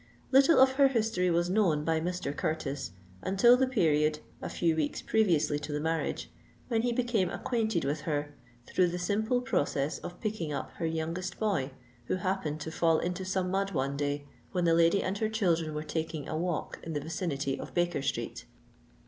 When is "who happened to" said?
12.05-12.71